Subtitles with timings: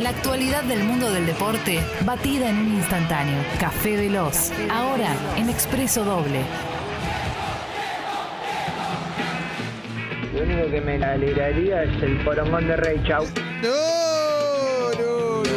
[0.00, 3.40] La actualidad del mundo del deporte, batida en un instantáneo.
[3.60, 6.40] Café Veloz, ahora en Expreso Doble.
[10.34, 13.24] Lo único que me alegraría es el porongón de Rey Chau.
[13.62, 13.70] No,
[14.98, 15.52] no, no,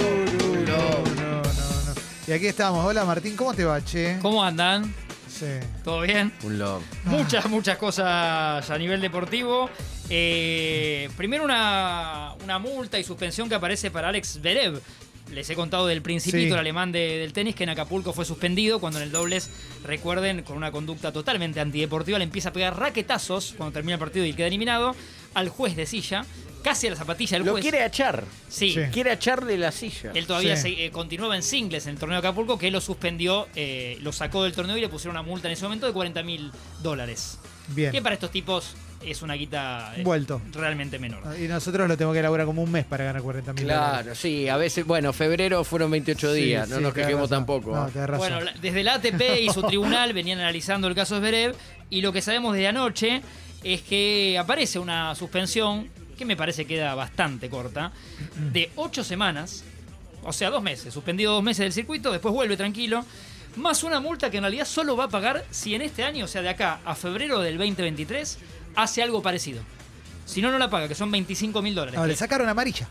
[0.67, 1.93] no, no, no, no.
[2.27, 2.85] Y aquí estamos.
[2.85, 4.19] Hola Martín, ¿cómo te va, che?
[4.21, 4.93] ¿Cómo andan?
[5.39, 5.45] Sí.
[5.83, 6.31] ¿Todo bien?
[6.43, 6.61] Un.
[7.05, 9.69] Muchas, muchas cosas a nivel deportivo.
[10.09, 14.81] Eh, primero una, una multa y suspensión que aparece para Alex Berev.
[15.31, 16.51] Les he contado del principito Sí.
[16.53, 19.49] el alemán de- del tenis que en Acapulco fue suspendido cuando en el dobles,
[19.83, 24.25] recuerden, con una conducta totalmente antideportiva, le empieza a pegar raquetazos cuando termina el partido
[24.25, 24.95] y queda eliminado
[25.33, 26.23] al juez de silla,
[26.63, 27.61] casi a la zapatilla del Lo juez.
[27.61, 28.23] quiere echar.
[28.49, 28.81] Sí, Sí.
[28.91, 30.11] Quiere echar de la silla.
[30.13, 30.75] Él todavía Sí.
[30.75, 34.11] se- eh, continuaba en singles en el torneo de Acapulco, que lo suspendió, eh, lo
[34.11, 37.39] sacó del torneo y le pusieron una multa en ese momento de 40 mil dólares.
[37.69, 37.91] Bien.
[37.91, 38.75] Que para estos tipos
[39.05, 40.41] es una guita eh, Vuelto.
[40.53, 41.21] realmente menor.
[41.39, 44.49] Y nosotros lo tenemos que elaborar como un mes para ganar 40 mil Claro, sí,
[44.49, 47.75] a veces, bueno, febrero fueron 28 días, no nos quejemos tampoco.
[47.75, 47.89] No, ¿ah?
[47.93, 48.29] tenés razón.
[48.29, 51.55] Bueno, la- desde la ATP y su tribunal venían analizando el caso Zverev
[51.89, 53.21] y lo que sabemos de anoche
[53.63, 57.91] es que aparece una suspensión que me parece queda bastante corta,
[58.51, 59.63] de ocho semanas,
[60.23, 63.05] o sea, dos meses, suspendido dos meses del circuito, después vuelve tranquilo,
[63.55, 66.27] más una multa que en realidad solo va a pagar si en este año, o
[66.27, 68.37] sea, de acá a febrero del 2023,
[68.75, 69.61] hace algo parecido.
[70.25, 71.97] Si no, no la paga, que son 25 mil dólares.
[71.97, 72.87] No, le sacaron amarilla.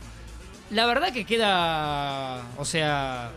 [0.70, 3.30] la verdad que queda, o sea,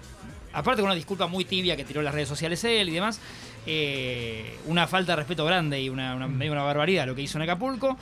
[0.54, 3.20] aparte con una disculpa muy tibia que tiró las redes sociales él y demás,
[3.66, 7.38] eh, una falta de respeto grande y una, una, medio una barbaridad lo que hizo
[7.38, 7.98] en Acapulco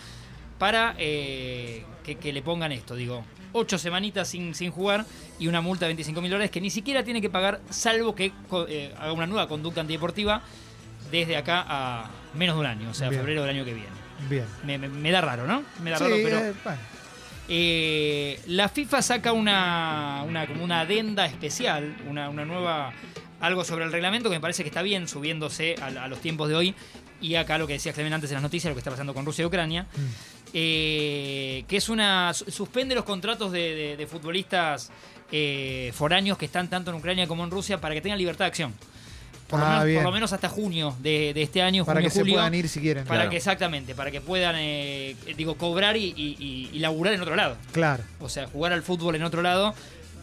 [0.58, 5.06] para eh, que, que le pongan esto, digo, ocho semanitas sin, sin jugar
[5.40, 8.32] y una multa de 25 mil dólares que ni siquiera tiene que pagar salvo que
[8.70, 10.42] eh, haga una nueva conducta antideportiva
[11.12, 13.22] desde acá a menos de un año, o sea, Bien.
[13.22, 13.90] febrero del año que viene.
[14.30, 14.46] Bien.
[14.66, 15.64] Me, me- me da raro, ¿no?
[15.82, 16.38] Me da Sí, raro, pero...
[16.40, 16.80] eh, bueno.
[17.50, 22.92] Eh, la FIFA saca una, una, como una adenda especial, una, una nueva,
[23.40, 26.50] algo sobre el reglamento que me parece que está bien subiéndose a, a los tiempos
[26.50, 26.76] de hoy.
[27.22, 29.26] Y acá lo que decía Clemen antes en las noticias, lo que está pasando con
[29.26, 30.37] Rusia y Ucrania, Mm.
[30.54, 32.34] Eh, que es una.
[32.34, 34.92] su- suspende los contratos de, de- de futbolistas
[35.32, 38.50] eh, foráneos que están tanto en Ucrania como en Rusia para que tengan libertad de
[38.50, 38.74] acción.
[39.48, 40.04] Por, lo, Ah, menos, por bien.
[40.04, 42.82] lo menos hasta junio de, de este año, Para junio, que se puedan ir si
[42.82, 43.06] quieren.
[43.06, 43.30] Para Claro.
[43.32, 47.36] que exactamente, para que puedan, eh, digo, cobrar y, y, y- y laburar en otro
[47.36, 47.56] lado.
[47.72, 48.04] Claro.
[48.20, 49.74] O sea, jugar al fútbol en otro lado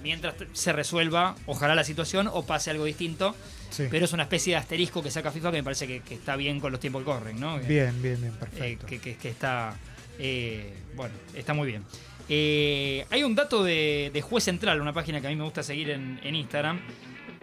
[0.02, 3.34] mientras se resuelva, ojalá la situación o pase algo distinto.
[3.70, 3.84] Sí.
[3.90, 6.36] Pero es una especie de asterisco que saca FIFA que me parece que, que está
[6.36, 7.56] bien con los tiempos que corren, ¿no?
[7.60, 8.86] Bien, bien, bien, eh, perfecto.
[8.86, 9.74] que, que- que está.
[10.18, 11.82] Eh, bueno, está muy bien.
[12.28, 15.62] Eh, hay un dato de, de Juez Central, una página que a mí me gusta
[15.62, 16.80] seguir en, en Instagram,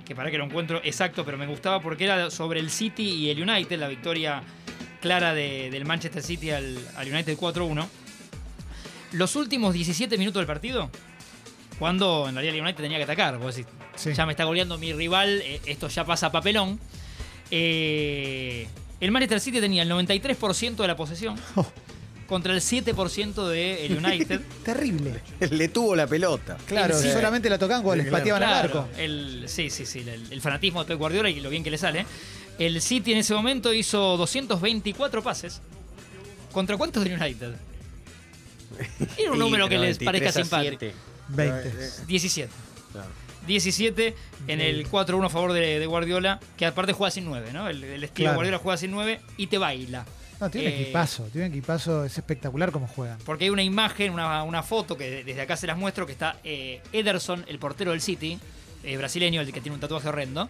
[0.06, 3.30] que para que lo encuentro exacto, pero me gustaba porque era sobre el City y
[3.30, 4.42] el United, la victoria
[5.02, 7.86] clara de- del Manchester City al, al United 4-1.
[9.14, 10.90] Los últimos 17 minutos del partido,
[11.78, 14.14] cuando en realidad el United tenía que atacar, vos decís, Sí.
[14.14, 16.80] ya me está goleando mi rival, eh, esto ya pasa a papelón.
[17.52, 18.68] Eh,
[19.00, 21.66] el Manchester City tenía el 93% de la posesión Oh.
[22.32, 24.40] Contra el 7% del United.
[24.64, 25.22] Terrible.
[25.42, 26.56] Le tuvo la pelota.
[26.66, 27.12] Claro, Sí.
[27.12, 28.22] solamente la tocaban cuando les Claro.
[28.24, 28.98] pateaban al Claro, arco.
[28.98, 31.78] el, sí, sí, sí, el, el fanatismo de Pep Guardiola y lo bien que le
[31.78, 32.06] sale.
[32.58, 35.62] El City en ese momento hizo 224 pases.
[36.54, 37.52] ¿Contra cuántos del United?
[39.18, 40.86] Era un número que les parezca simpático.
[41.28, 41.74] 20.
[42.08, 42.50] 17.
[43.46, 44.16] 17
[44.48, 47.68] en el 4-1 a favor de, de Guardiola, que aparte juega sin 9, ¿no?
[47.68, 48.36] El, el estilo Claro.
[48.38, 50.06] Guardiola juega sin 9 y te baila.
[50.42, 51.24] No, tiene un Eh, equipazo.
[51.32, 52.04] Tiene un equipazo.
[52.04, 53.20] Es espectacular cómo juegan.
[53.26, 56.38] Porque hay una imagen, una, una foto que desde acá se las muestro, que está
[56.44, 58.40] eh, Ederson, el portero del City,
[58.84, 60.50] eh, brasileño, el que tiene un tatuaje horrendo,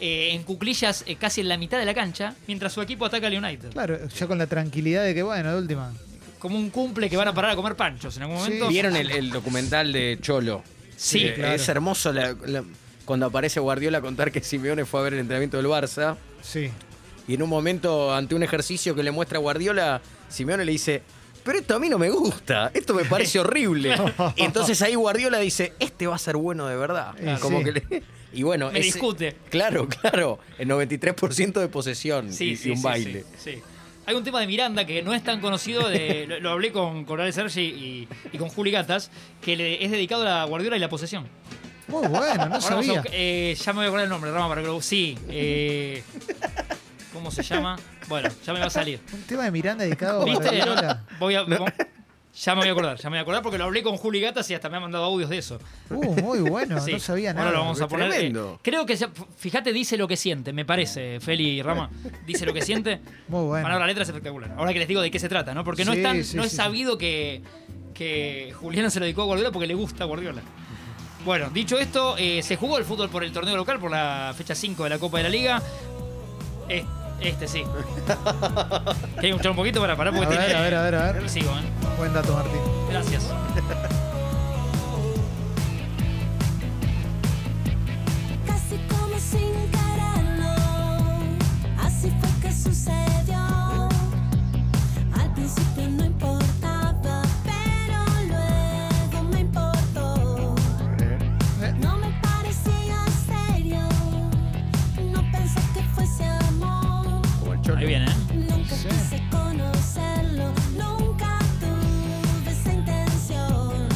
[0.00, 3.26] eh, en cuclillas eh, casi en la mitad de la cancha, mientras su equipo ataca
[3.26, 3.72] al United.
[3.72, 5.92] Claro, ya con la tranquilidad de que, bueno, de última.
[6.38, 8.42] Como un cumple que van a parar a comer panchos en algún Sí.
[8.44, 8.68] momento.
[8.68, 10.62] ¿Vieron el, el documental de Cholo?
[10.96, 11.54] Sí, Eh, claro.
[11.54, 12.62] Es hermoso la- la-
[13.04, 16.16] cuando aparece Guardiola a contar que Simeone fue a ver el entrenamiento del Barça.
[16.42, 16.70] Sí.
[17.26, 21.02] Y en un momento, ante un ejercicio que le muestra a Guardiola, Simeone le dice,
[21.42, 23.94] pero esto a mí no me gusta, esto me parece horrible.
[24.36, 27.14] y entonces ahí Guardiola dice, este va a ser bueno de verdad.
[27.18, 27.64] Eh, Como sí.
[27.64, 28.02] que le-
[28.34, 29.36] Y bueno, Me ese- discute.
[29.50, 30.38] Claro, claro.
[30.58, 33.24] El 93% de posesión Sí, y, sí, y un sí, baile.
[33.38, 33.62] sí, sí.
[34.06, 37.04] Hay un tema de Miranda que no es tan conocido, de- lo, lo hablé con,
[37.06, 39.10] con Sergi y, y con Juli Gatas,
[39.40, 41.26] que le, es dedicado a la Guardiola y la posesión.
[41.88, 43.02] Muy bueno, no Ahora vamos a sabía.
[43.12, 44.80] eh, ya me voy a acordar el nombre, Rama, para que lo...
[44.82, 45.16] Sí.
[45.28, 46.02] eh,
[47.14, 47.78] ¿Cómo se llama?
[48.08, 49.00] Bueno, ya me va a salir.
[49.12, 50.44] Un tema de Miranda dedicado a ¿Viste?
[50.44, 51.04] Guardiola.
[51.18, 51.46] Voy a...
[52.36, 54.20] Ya me voy a acordar, ya me voy a acordar porque lo hablé con Juli
[54.20, 55.60] Gatas y hasta me ha mandado audios de eso.
[55.88, 57.52] Uh, muy bueno, Sí, no sabía ahora nada.
[57.52, 58.08] lo vamos a poner.
[58.08, 58.58] eh, tremendo.
[58.60, 58.98] creo que,
[59.36, 61.90] fíjate, dice lo que siente, me parece, Feli Rama.
[62.26, 63.00] Dice lo que siente.
[63.28, 63.62] Muy bueno.
[63.64, 64.52] Para la letra es espectacular.
[64.58, 65.62] Ahora que les digo de qué se trata, ¿no?
[65.62, 66.56] Porque no Sí, es tan, sí, no sí, es sí.
[66.56, 67.40] sabido que,
[67.94, 70.42] que Juliana se lo dedicó a Guardiola porque le gusta Guardiola.
[71.24, 74.56] Bueno, dicho esto, eh, se jugó el fútbol por el torneo local, por la fecha
[74.56, 75.62] 5 de la Copa de la Liga.
[77.24, 77.64] Este, sí.
[79.16, 80.12] ¿Querés escuchar un poquito para parar?
[80.14, 81.28] A Porque ver, tiene- a ver, a ver, a ver.
[81.30, 81.62] Sigo, ¿eh?
[81.98, 82.60] Buen dato, Martín.
[82.90, 83.24] Gracias.
[107.84, 108.14] Ahí viene, ¿eh?
[108.34, 113.88] Nunca quise conocerlo, nunca tuve esa intención.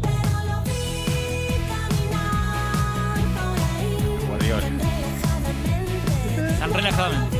[0.00, 6.58] Pero lo vi caminar por ahí, tan relajadamente.
[6.60, 7.38] Tan relajadamente.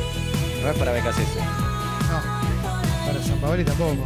[0.63, 1.39] No es para becas eso.
[2.11, 2.19] No,
[3.07, 4.05] para San Paoli tampoco.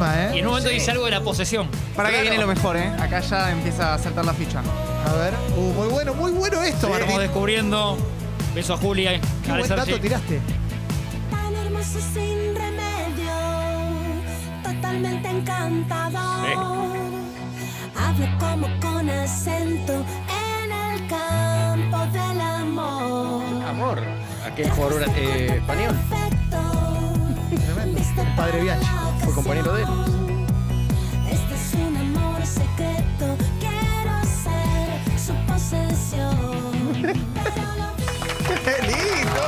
[0.00, 0.40] Tema, Y en ¿eh?
[0.42, 1.68] un momento dice algo de la posesión.
[1.94, 2.90] Para que viene lo mejor, ¿eh?
[2.98, 4.62] Acá ya empieza a saltar la ficha.
[5.06, 5.34] A ver.
[5.56, 7.18] Uh, muy bueno, muy bueno esto, Estamos Martín.
[7.18, 7.98] descubriendo.
[8.54, 9.20] Beso a Julia.
[9.44, 10.40] Qué buen dato tiraste.
[11.30, 13.32] Tan hermoso sin remedio,
[14.64, 16.96] totalmente encantador.
[17.94, 23.64] Habla como con acento en el campo del amor.
[23.68, 23.98] Amor.
[24.46, 25.94] Aquel jugador eh, español.
[28.50, 28.86] Padre Bianchi.
[29.22, 29.88] Fue compañero de él.
[31.30, 37.00] Este es un amor secreto, quiero ser su posesión.
[37.44, 39.42] Pero lo ¡Qué lindo!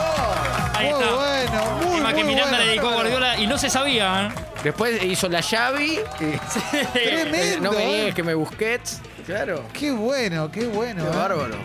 [0.75, 1.15] Ahí Muy está.
[1.17, 2.65] bueno, muy, Encima que muy Miranda bueno.
[2.65, 4.27] le dedicó a Guardiola y no se sabía.
[4.29, 4.41] ¿eh?
[4.63, 5.99] Después hizo la Xavi.
[6.21, 7.71] y- Tremendo.
[7.73, 7.87] no me ¿eh?
[7.89, 9.01] niegues que me busquets.
[9.27, 9.65] Claro.
[9.73, 11.03] Qué bueno, qué bueno.
[11.03, 11.17] Qué ¿eh?
[11.17, 11.57] bárbaro.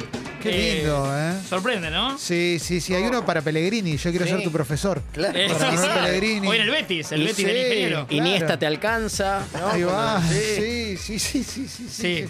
[0.41, 1.33] Qué Eh, lindo, ¿eh?
[1.49, 2.17] Sorprende, ¿no?
[2.17, 2.93] Sí, sí, sí.
[2.93, 3.97] Hay uno para Pellegrini.
[3.97, 4.31] Yo quiero Sí.
[4.31, 5.01] ser tu profesor.
[5.11, 5.37] Claro.
[5.37, 5.99] Eh, Para sí, Manuel sí.
[6.05, 6.47] Pellegrini.
[6.47, 8.07] Hoy en el Betis, el Y Betis sí, del ingeniero.
[8.07, 8.23] Claro.
[8.27, 9.45] Iniesta te alcanza.
[9.59, 9.67] ¿no?
[9.69, 10.21] Ahí va.
[10.27, 11.67] Sí, sí, sí, sí, sí.
[11.67, 12.25] sí, Sí.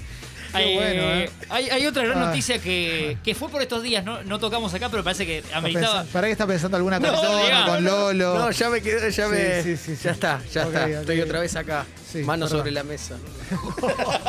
[0.54, 1.30] Qué Eh, bueno, ¿eh?
[1.50, 2.26] hay, hay otra gran Ah.
[2.28, 6.04] noticia que, que fue por estos días, no, no tocamos acá, pero parece que ameritaba.
[6.06, 8.40] ¿Para qué está pensando alguna No, persona diga, con Lolo?
[8.40, 9.62] No, ya me quedé, ya me.
[9.64, 10.02] sí, sí, sí.
[10.04, 10.84] Ya está, ya Ok, está.
[10.86, 10.90] ok.
[11.02, 11.86] Estoy otra vez acá.
[12.12, 12.60] Sí, Mano perdón.
[12.60, 13.16] sobre la mesa.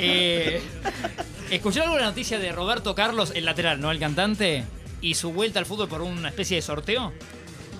[0.00, 0.60] Eh,
[1.50, 4.64] ¿Escucharon alguna noticia de Roberto Carlos, el lateral, no el cantante?
[5.00, 7.12] Y su vuelta al fútbol por una especie de sorteo.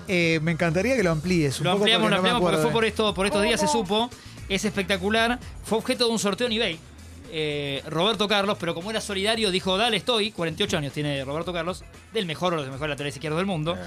[0.07, 1.59] Eh, me encantaría que lo amplíes.
[1.59, 2.63] Un Lo poco ampliamos, porque lo no me ampliamos porque acuerdo.
[2.63, 4.09] fue por, esto, por estos días, se supo.
[4.47, 5.39] Es espectacular.
[5.63, 6.79] Fue objeto de un sorteo en eBay.
[7.37, 10.31] Eh, Roberto Carlos, pero como era solidario, dijo, dale, estoy.
[10.31, 11.83] 48 años tiene Roberto Carlos,
[12.13, 13.77] del mejor o de los mejores laterales izquierdos del mundo.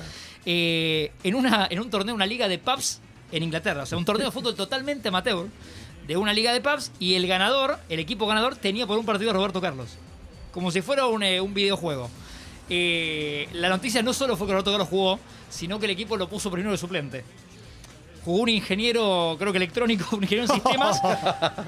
[0.44, 3.00] Eh, en, una, en un torneo, una liga de pubs
[3.32, 3.84] en Inglaterra.
[3.84, 5.46] O sea, un torneo de fútbol totalmente amateur
[6.06, 6.92] de una liga de pubs.
[6.98, 9.96] Y el ganador, el equipo ganador, tenía por un partido a Roberto Carlos.
[10.52, 12.10] Como si fuera un, eh, un videojuego.
[12.68, 15.18] La noticia no solo fue que Roberto Carlos jugó,
[15.48, 17.24] sino que el equipo lo puso primero de suplente.
[18.28, 21.00] Jugó un ingeniero, creo que electrónico, un ingeniero en sistemas,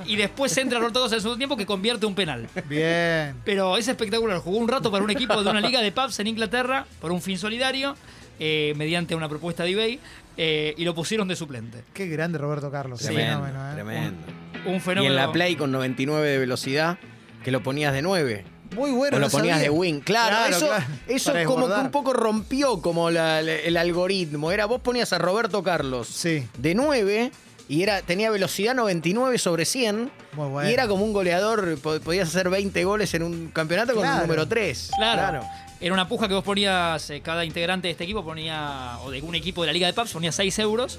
[0.04, 2.50] y después entra Roberto Carlos en el segundo tiempo que convierte un penal.
[2.68, 3.34] Bien.
[3.46, 4.36] Pero es espectacular.
[4.40, 7.22] Jugó un rato para un equipo de una liga de pubs en Inglaterra por un
[7.22, 7.96] fin solidario,
[8.38, 10.00] eh, mediante una propuesta de eBay,
[10.36, 11.82] eh, y lo pusieron de suplente.
[11.94, 12.98] Qué grande Roberto Carlos.
[13.00, 13.74] Qué Tremendo, fenómeno, ¿eh?
[13.76, 14.26] tremendo.
[14.66, 15.14] Un Y fenómeno.
[15.14, 16.98] en la Play con 99 de velocidad,
[17.42, 18.44] que lo ponías de 9.
[18.74, 19.16] Muy bueno.
[19.16, 19.70] o lo no ponías sabía.
[19.70, 20.00] de wing.
[20.00, 20.84] Claro, Claro, eso, claro.
[21.08, 24.52] eso Para como que un poco rompió como la- la- el algoritmo.
[24.52, 26.46] Era vos ponías a Roberto Carlos Sí.
[26.58, 27.32] de 9
[27.68, 30.10] y era, tenía velocidad 99 sobre 100.
[30.32, 30.70] Muy bueno.
[30.70, 34.18] Y era como un goleador, po- podías hacer 20 goles en un campeonato con un
[34.18, 34.90] número 3.
[34.96, 35.42] Claro.
[35.82, 39.22] Era una puja que vos ponías, eh, cada integrante de este equipo ponía, o de
[39.22, 40.98] un equipo de la Liga de Pubs, ponía 6 euros,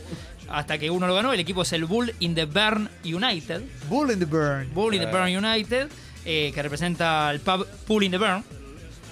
[0.50, 1.32] hasta que uno lo ganó.
[1.34, 3.62] El equipo es el Bull in the Burn United.
[3.88, 4.74] Bull in the Burn.
[4.74, 5.88] Bull in the Burn United,
[6.26, 8.44] eh, que representa al pub in the Burn.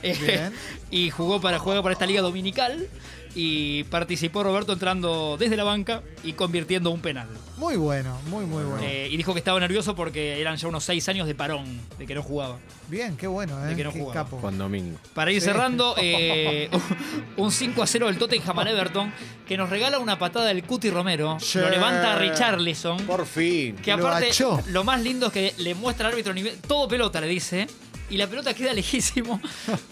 [0.04, 0.50] Eh,
[0.92, 2.88] y jugó para, juega para esta liga dominical.
[3.36, 7.28] Y participó Roberto entrando desde la banca y convirtiendo un penal.
[7.58, 8.82] Muy bueno, muy, muy bueno.
[8.84, 12.08] Eh, y dijo que estaba nervioso porque eran ya unos 6 años de parón, de
[12.08, 12.58] que no jugaba.
[12.88, 13.68] Bien, qué bueno, ¿eh?
[13.68, 14.24] De que no qué jugaba.
[14.24, 14.38] capo.
[14.40, 14.98] Juan Domingo.
[15.14, 15.46] Para ir Sí.
[15.46, 16.70] cerrando, eh,
[17.38, 19.14] un 5 a 0 del Tottenham al Everton,
[19.48, 21.38] que nos regala una patada del Cuti Romero.
[21.40, 21.60] Sí.
[21.60, 23.06] Lo levanta a Richarlison.
[23.06, 23.76] Por fin.
[23.76, 24.60] Que Lo aparte, achó.
[24.68, 27.68] lo más lindo es que le muestra al árbitro nivel, todo pelota, le dice.
[28.10, 29.40] Y la pelota queda lejísimo.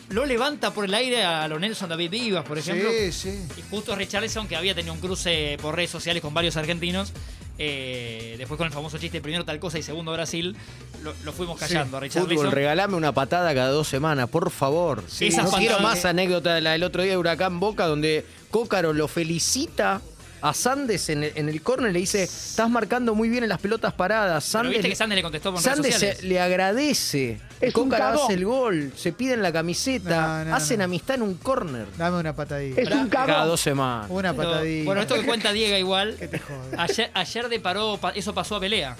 [0.09, 2.89] lo levanta por el aire a lo Nelson David Vivas, por ejemplo.
[2.89, 3.39] Sí, sí.
[3.57, 7.13] Y justo Richarlison, que había tenido un cruce por redes sociales con varios argentinos.
[7.59, 10.55] eh, después con el famoso chiste, primero tal cosa y segundo Brasil,
[11.03, 12.38] lo, lo fuimos callando a Richarlison.
[12.38, 15.03] Fútbol, regalame una patada cada dos semanas, por favor.
[15.07, 18.93] Sí, no quiero más anécdota de la del otro día de Huracán Boca, donde Cócaro
[18.93, 20.01] lo felicita
[20.41, 23.60] a Sandes en el, en el córner, le dice, estás marcando muy bien en las
[23.60, 24.44] pelotas paradas.
[24.44, 26.24] Pero Sandes, viste que Sandes le contestó por redes Sandes se- sociales.
[26.24, 27.39] le agradece.
[27.60, 28.20] Es un cagón.
[28.25, 30.84] hace el gol, se piden la camiseta, No, no, hacen no.
[30.86, 31.88] amistad en un córner.
[31.98, 32.82] Dame una patadita.
[32.82, 33.48] Es un Cada cagón.
[33.48, 34.08] dos semanas.
[34.10, 34.86] Una Pero, patadita.
[34.86, 36.15] bueno, esto que cuenta Diego igual.
[36.20, 36.41] ¿Qué te?
[36.77, 38.96] Ayer, ayer de paró, pa- eso pasó a pelea.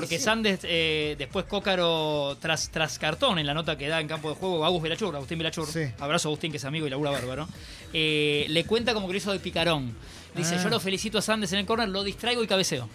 [0.00, 4.28] Porque Sandes, eh, después Cócaro, tras, tras cartón en la nota que da en campo
[4.30, 5.80] de juego, Agus Vilachur, Agustín Vilachur, Sí.
[5.98, 7.48] abrazo a Agustín que es amigo y labura bárbaro,
[7.92, 9.94] eh, le cuenta como que lo hizo de picarón.
[10.34, 10.62] Dice, Ah.
[10.62, 12.88] yo lo felicito a Sandes en el corner, lo distraigo y cabeceo.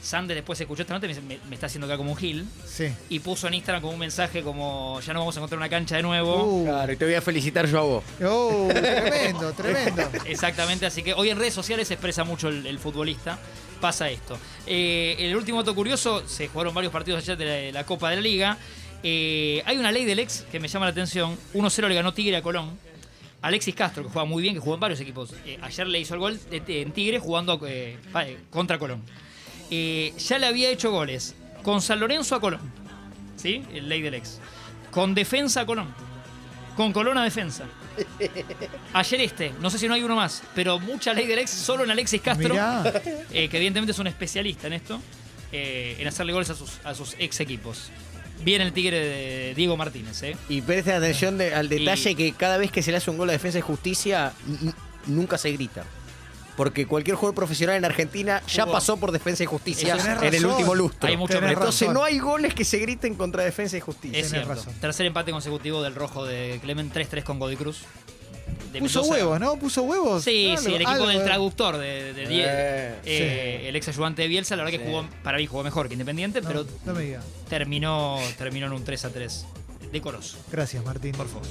[0.00, 2.16] Sandes después escuchó esta nota y me, dice, me, me está haciendo acá como un
[2.16, 2.46] gil.
[2.64, 2.86] Sí.
[3.08, 5.96] Y puso en Instagram como un mensaje como, ya no vamos a encontrar una cancha
[5.96, 6.44] de nuevo.
[6.44, 6.64] Uh.
[6.66, 8.04] Claro, y te voy a felicitar yo a vos.
[8.24, 10.02] Oh, tremendo, tremendo.
[10.24, 13.40] Exactamente, así que hoy en redes sociales se expresa mucho el, el futbolista.
[13.80, 14.38] Pasa esto.
[14.66, 18.22] Eh, el último dato curioso, se jugaron varios partidos ayer de la, Copa de la
[18.22, 18.58] Liga.
[19.02, 21.38] Eh, hay una ley del ex que me llama la atención.
[21.54, 22.76] 1-0 le ganó Tigre a Colón.
[23.40, 25.32] Alexis Castro, que juega muy bien, que jugó en varios equipos.
[25.46, 27.60] eh, ayer le hizo el gol en Tigre jugando
[28.50, 29.02] contra Colón.
[29.70, 32.60] Ya le había hecho goles con San Lorenzo a Colón.
[33.36, 33.62] ¿Sí?
[33.72, 34.40] El ley del ex.
[34.90, 35.94] Con defensa a Colón.
[36.76, 37.64] Con Colón a defensa.
[38.92, 41.84] Ayer este, no sé si no hay uno más, pero mucha ley del ex solo
[41.84, 42.54] en Alexis Castro,
[43.32, 45.00] eh, que evidentemente es un especialista en esto,
[45.52, 47.90] eh, en hacerle goles a sus, a sus ex equipos.
[48.44, 50.36] Bien el tigre de Diego Martínez, ¿eh?
[50.48, 53.18] Y presten atención de- al detalle Y- que cada vez que se le hace un
[53.18, 54.32] gol a Defensa y Justicia,
[55.06, 55.84] nunca se grita.
[56.58, 58.74] Porque cualquier jugador profesional en Argentina ya Jugó.
[58.74, 61.08] pasó por Defensa y Justicia Eso en el último lustro.
[61.08, 61.52] Hay mucho Tenés.
[61.52, 61.94] Entonces razón.
[61.94, 64.18] no hay goles que se griten contra Defensa y Justicia.
[64.18, 64.48] Es cierto.
[64.50, 64.74] razón.
[64.80, 67.82] Tercer empate consecutivo del rojo de Clemen 3-3 con Godoy Cruz.
[68.72, 69.10] De Puso Mendoza.
[69.24, 69.56] huevos, ¿no?
[69.56, 70.24] Puso huevos.
[70.24, 73.76] Sí, Algo- sí, el equipo algo del de- traductor de, de Die- Eh, eh, el
[73.76, 74.90] ex ayudante de Bielsa, la verdad que Sí.
[74.90, 77.24] jugó, para mí jugó mejor que Independiente, No, pero no me digas.
[77.48, 79.46] terminó, terminó en un 3 a 3
[79.92, 80.36] decoroso.
[80.50, 81.12] Gracias, Martín.
[81.12, 81.46] Por favor.